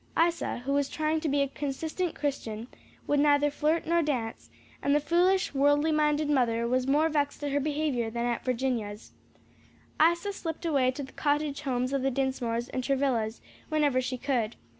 Isa, 0.19 0.63
who 0.65 0.73
was 0.73 0.89
trying 0.89 1.19
to 1.19 1.29
be 1.29 1.43
a 1.43 1.47
consistent 1.47 2.15
Christian, 2.15 2.67
would 3.05 3.19
neither 3.19 3.51
flirt 3.51 3.85
nor 3.85 4.01
dance, 4.01 4.49
and 4.81 4.95
the 4.95 4.99
foolish, 4.99 5.53
worldly 5.53 5.91
minded 5.91 6.27
mother 6.27 6.67
was 6.67 6.87
more 6.87 7.07
vexed 7.07 7.43
at 7.43 7.51
her 7.51 7.59
behavior 7.59 8.09
than 8.09 8.25
at 8.25 8.43
Virginia's. 8.43 9.11
Isa 10.03 10.33
slipped 10.33 10.65
away 10.65 10.89
to 10.89 11.03
the 11.03 11.13
cottage 11.13 11.61
homes 11.61 11.93
of 11.93 12.01
the 12.01 12.09
Dinsmores 12.09 12.67
and 12.69 12.83
Travillas 12.83 13.41
whenever 13.69 14.01
she 14.01 14.17
could. 14.17 14.55